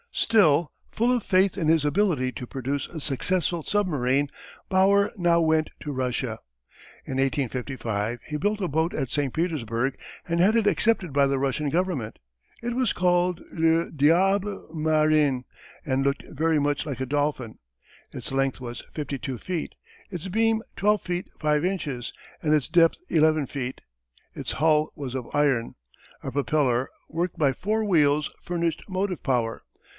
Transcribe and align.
Still 0.13 0.73
full 0.91 1.15
of 1.15 1.23
faith 1.23 1.57
in 1.57 1.67
his 1.67 1.85
ability 1.85 2.31
to 2.33 2.47
produce 2.47 2.87
a 2.87 2.99
successful 2.99 3.63
submarine, 3.63 4.29
Bauer 4.67 5.11
now 5.15 5.39
went 5.39 5.69
to 5.81 5.91
Russia. 5.91 6.39
In 7.05 7.13
1855, 7.17 8.19
he 8.27 8.35
built 8.35 8.59
a 8.61 8.67
boat 8.67 8.93
at 8.95 9.11
St. 9.11 9.31
Petersburg 9.31 9.95
and 10.27 10.39
had 10.39 10.55
it 10.55 10.65
accepted 10.67 11.13
by 11.13 11.27
the 11.27 11.37
Russian 11.37 11.69
Government. 11.69 12.17
It 12.63 12.75
was 12.75 12.93
called 12.93 13.41
Le 13.53 13.91
Diable 13.91 14.67
Marin 14.73 15.45
and 15.85 16.03
looked 16.03 16.23
very 16.29 16.59
much 16.59 16.85
like 16.85 16.99
a 16.99 17.05
dolphin. 17.05 17.59
Its 18.11 18.31
length 18.31 18.59
was 18.59 18.83
fifty 18.93 19.19
two 19.19 19.37
feet, 19.37 19.75
its 20.09 20.27
beam 20.27 20.61
twelve 20.75 21.03
feet 21.03 21.29
five 21.39 21.63
inches, 21.63 22.11
and 22.41 22.53
its 22.53 22.67
depth 22.67 22.97
eleven 23.07 23.45
feet. 23.45 23.79
Its 24.35 24.53
hull 24.53 24.91
was 24.95 25.15
of 25.15 25.33
iron. 25.33 25.75
A 26.23 26.31
propeller, 26.31 26.89
worked 27.07 27.37
by 27.37 27.53
four 27.53 27.85
wheels, 27.85 28.33
furnished 28.41 28.83
motive 28.89 29.21
power. 29.23 29.61